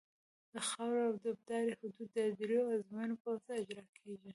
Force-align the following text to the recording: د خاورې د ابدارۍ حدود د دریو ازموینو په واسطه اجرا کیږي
د 0.53 0.55
خاورې 0.69 1.03
د 1.21 1.23
ابدارۍ 1.33 1.71
حدود 1.79 2.09
د 2.15 2.17
دریو 2.39 2.63
ازموینو 2.75 3.15
په 3.21 3.27
واسطه 3.31 3.51
اجرا 3.61 3.85
کیږي 3.99 4.29